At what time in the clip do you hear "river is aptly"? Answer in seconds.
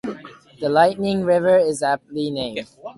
1.23-2.31